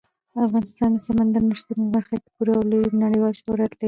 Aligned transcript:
افغانستان 0.47 0.89
د 0.93 0.99
سمندر 1.07 1.41
نه 1.49 1.55
شتون 1.59 1.77
په 1.83 1.87
برخه 1.95 2.15
کې 2.21 2.29
پوره 2.35 2.53
او 2.57 2.63
لوی 2.71 2.87
نړیوال 3.05 3.33
شهرت 3.41 3.71
لري. 3.73 3.79